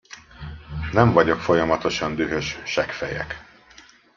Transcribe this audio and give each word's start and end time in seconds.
Nem 0.91 1.13
vagyok 1.13 1.39
folyamatosan 1.39 2.15
dühös, 2.15 2.59
seggfejek. 2.65 3.37